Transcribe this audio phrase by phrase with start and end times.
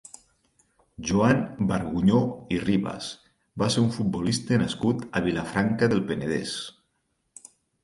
[1.09, 2.21] Joan Bargunyó
[2.55, 3.11] i Ribas
[3.65, 6.59] va ser un futbolista nascut a Vilafranca del Penedès.